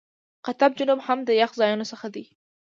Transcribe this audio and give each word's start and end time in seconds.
قطب 0.45 0.71
جنوب 0.79 0.99
هم 1.07 1.19
د 1.23 1.29
یخ 1.41 1.51
ځایونو 1.59 1.85
څخه 1.91 2.07
دی. 2.15 2.25